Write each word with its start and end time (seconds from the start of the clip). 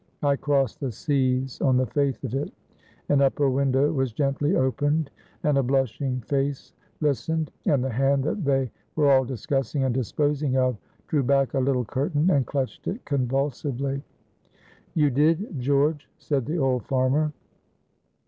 I 0.23 0.35
crossed 0.35 0.79
the 0.79 0.91
seas 0.91 1.61
on 1.61 1.77
the 1.77 1.85
faith 1.85 2.23
of 2.23 2.33
it." 2.33 2.51
An 3.09 3.21
upper 3.21 3.51
window 3.51 3.91
was 3.91 4.11
gently 4.13 4.55
opened, 4.55 5.11
and 5.43 5.59
a 5.59 5.61
blushing 5.61 6.21
face 6.21 6.73
listened, 7.01 7.51
and 7.67 7.83
the 7.83 7.91
hand 7.91 8.23
that 8.23 8.43
they 8.43 8.71
were 8.95 9.11
all 9.11 9.23
discussing 9.25 9.83
and 9.83 9.93
disposing 9.93 10.57
of 10.57 10.75
drew 11.07 11.21
back 11.21 11.53
a 11.53 11.59
little 11.59 11.85
curtain, 11.85 12.31
and 12.31 12.47
clutched 12.47 12.87
it 12.87 13.05
convulsively. 13.05 14.01
"You 14.95 15.11
did, 15.11 15.59
George," 15.59 16.09
said 16.17 16.47
the 16.47 16.57
old 16.57 16.87
farmer. 16.87 17.31